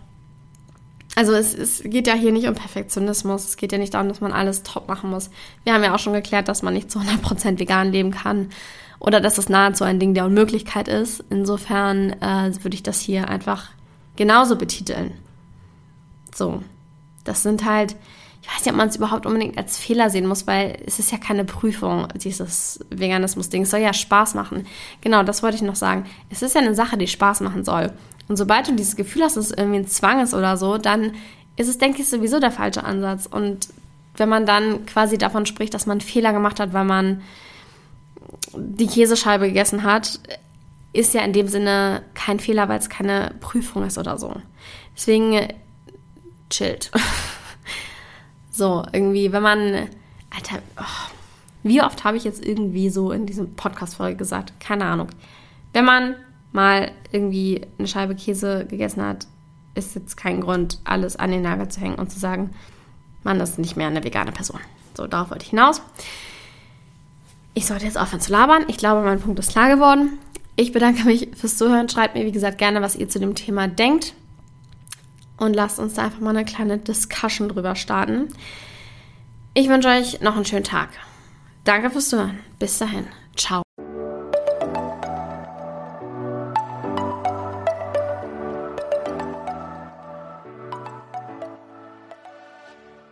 also 1.15 1.33
es, 1.33 1.55
es 1.55 1.83
geht 1.85 2.07
ja 2.07 2.15
hier 2.15 2.33
nicht 2.33 2.49
um 2.49 2.55
Perfektionismus. 2.55 3.45
Es 3.45 3.57
geht 3.57 3.73
ja 3.73 3.79
nicht 3.79 3.95
darum, 3.95 4.09
dass 4.09 4.21
man 4.21 4.33
alles 4.33 4.63
top 4.63 4.89
machen 4.89 5.11
muss. 5.11 5.31
Wir 5.63 5.75
haben 5.75 5.85
ja 5.85 5.95
auch 5.95 5.99
schon 5.99 6.13
geklärt, 6.13 6.49
dass 6.49 6.63
man 6.63 6.75
nicht 6.75 6.91
zu 6.91 6.99
100% 6.99 7.59
vegan 7.59 7.93
leben 7.93 8.11
kann 8.11 8.51
oder 8.99 9.21
dass 9.21 9.39
es 9.39 9.49
nahezu 9.49 9.85
ein 9.85 10.01
Ding 10.01 10.15
der 10.15 10.25
Unmöglichkeit 10.25 10.89
ist. 10.89 11.25
Insofern 11.31 12.11
äh, 12.21 12.53
würde 12.63 12.75
ich 12.75 12.83
das 12.83 13.01
hier 13.01 13.29
einfach 13.29 13.71
genauso 14.17 14.57
betiteln. 14.57 15.13
So, 16.35 16.63
das 17.23 17.43
sind 17.43 17.65
halt, 17.65 17.97
ich 18.45 18.55
weiß 18.55 18.65
nicht, 18.67 18.73
ob 18.73 18.77
man 18.77 18.89
es 18.89 18.97
überhaupt 18.97 19.25
unbedingt 19.25 19.57
als 19.57 19.79
Fehler 19.79 20.11
sehen 20.11 20.27
muss, 20.27 20.47
weil 20.47 20.77
es 20.85 20.99
ist 20.99 21.11
ja 21.11 21.17
keine 21.17 21.47
Prüfung, 21.47 22.09
dieses 22.15 22.85
Veganismus-Ding. 22.91 23.63
Es 23.63 23.71
soll 23.71 23.81
ja 23.81 23.95
Spaß 23.95 24.35
machen. 24.35 24.67
Genau, 25.01 25.23
das 25.23 25.43
wollte 25.43 25.57
ich 25.57 25.63
noch 25.63 25.77
sagen. 25.77 26.05
Es 26.29 26.43
ist 26.43 26.55
ja 26.55 26.61
eine 26.61 26.75
Sache, 26.75 26.99
die 26.99 27.07
Spaß 27.07 27.41
machen 27.41 27.65
soll. 27.65 27.93
Und 28.29 28.37
sobald 28.37 28.69
du 28.69 28.73
dieses 28.73 28.97
Gefühl 28.97 29.23
hast, 29.23 29.39
dass 29.39 29.47
es 29.47 29.57
irgendwie 29.57 29.79
ein 29.79 29.87
Zwang 29.87 30.21
ist 30.21 30.35
oder 30.35 30.59
so, 30.59 30.77
dann 30.77 31.13
ist 31.57 31.69
es, 31.69 31.79
denke 31.79 32.03
ich, 32.03 32.09
sowieso 32.09 32.39
der 32.39 32.51
falsche 32.51 32.85
Ansatz. 32.85 33.25
Und 33.25 33.69
wenn 34.17 34.29
man 34.29 34.45
dann 34.45 34.85
quasi 34.85 35.17
davon 35.17 35.47
spricht, 35.47 35.73
dass 35.73 35.87
man 35.87 36.03
Fehler 36.03 36.35
gemacht 36.35 36.61
hat, 36.61 36.75
weil 36.75 36.85
man 36.85 37.23
die 38.55 38.87
Käsescheibe 38.87 39.47
gegessen 39.47 39.85
hat, 39.85 40.21
ist 40.93 41.15
ja 41.15 41.23
in 41.23 41.33
dem 41.33 41.49
Sinne 41.49 42.03
kein 42.13 42.41
Fehler, 42.41 42.69
weil 42.69 42.79
es 42.79 42.91
keine 42.91 43.33
Prüfung 43.41 43.87
ist 43.87 43.97
oder 43.97 44.19
so. 44.19 44.35
Deswegen 44.95 45.49
chillt. 46.51 46.91
so, 48.55 48.85
irgendwie, 48.93 49.33
wenn 49.33 49.43
man, 49.43 49.89
Alter, 50.31 50.63
oh, 50.79 51.11
wie 51.65 51.83
oft 51.83 52.05
habe 52.05 52.17
ich 52.17 52.25
jetzt 52.25 52.45
irgendwie 52.45 52.89
so 52.89 53.11
in 53.11 53.27
diesem 53.27 53.55
Podcast-Folge 53.55 54.17
gesagt? 54.17 54.53
Keine 54.61 54.85
Ahnung. 54.85 55.09
Wenn 55.73 55.85
man 55.85 56.15
mal 56.53 56.93
irgendwie 57.11 57.63
eine 57.79 57.89
Scheibe 57.89 58.15
Käse 58.15 58.65
gegessen 58.67 59.03
hat, 59.03 59.27
ist 59.75 59.97
jetzt 59.97 60.17
kein 60.17 60.41
Grund, 60.41 60.79
alles 60.85 61.17
an 61.17 61.33
den 61.33 61.43
Nagel 61.43 61.69
zu 61.69 61.81
hängen 61.81 61.97
und 61.97 62.13
zu 62.13 62.21
sagen, 62.21 62.51
man 63.25 63.41
ist 63.41 63.59
nicht 63.59 63.77
mehr 63.77 63.89
eine 63.89 64.05
vegane 64.05 64.31
Person. 64.31 64.61
So, 64.97 65.09
darauf 65.09 65.31
wollte 65.31 65.45
ich 65.45 65.51
hinaus. 65.51 65.83
Ich 67.55 67.67
sollte 67.67 67.87
jetzt 67.87 67.99
aufhören 67.99 68.21
zu 68.21 68.31
labern. 68.31 68.65
Ich 68.69 68.77
glaube, 68.77 69.03
mein 69.03 69.21
Punkt 69.21 69.41
ist 69.41 69.51
klar 69.51 69.69
geworden. 69.69 70.19
Ich 70.55 70.71
bedanke 70.71 71.05
mich 71.05 71.31
fürs 71.35 71.57
Zuhören. 71.57 71.89
Schreibt 71.89 72.15
mir, 72.15 72.25
wie 72.25 72.33
gesagt, 72.33 72.59
gerne, 72.59 72.83
was 72.83 72.95
ihr 72.95 73.09
zu 73.09 73.19
dem 73.19 73.35
Thema 73.35 73.67
denkt. 73.67 74.15
Und 75.37 75.55
lasst 75.55 75.79
uns 75.79 75.95
da 75.95 76.05
einfach 76.05 76.21
mal 76.21 76.31
eine 76.31 76.45
kleine 76.45 76.79
Discussion 76.79 77.49
drüber 77.49 77.75
starten. 77.75 78.29
Ich 79.55 79.69
wünsche 79.69 79.89
euch 79.89 80.21
noch 80.21 80.37
einen 80.37 80.45
schönen 80.45 80.65
Tag. 80.65 80.91
Danke 81.65 81.91
fürs 81.91 82.09
Zuhören. 82.09 82.39
Bis 82.59 82.79
dahin. 82.79 83.07
Ciao. 83.37 83.64